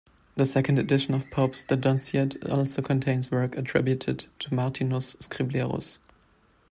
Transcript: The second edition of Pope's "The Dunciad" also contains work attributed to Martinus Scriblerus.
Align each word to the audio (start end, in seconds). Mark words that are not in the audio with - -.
The 0.35 0.47
second 0.47 0.79
edition 0.79 1.13
of 1.13 1.29
Pope's 1.29 1.63
"The 1.63 1.75
Dunciad" 1.77 2.45
also 2.49 2.81
contains 2.81 3.29
work 3.29 3.55
attributed 3.55 4.25
to 4.39 4.51
Martinus 4.51 5.15
Scriblerus. 5.17 5.99